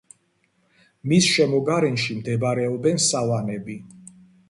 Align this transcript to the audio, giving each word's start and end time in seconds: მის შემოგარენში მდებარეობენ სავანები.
მის 1.11 1.27
შემოგარენში 1.35 2.19
მდებარეობენ 2.23 3.01
სავანები. 3.13 3.81